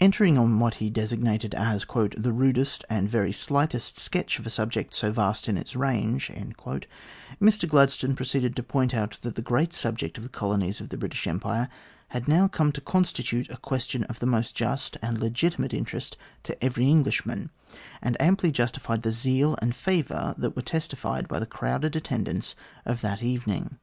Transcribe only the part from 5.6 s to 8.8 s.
range," Mr Gladstone proceeded to